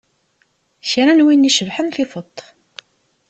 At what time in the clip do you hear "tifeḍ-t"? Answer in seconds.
1.95-2.37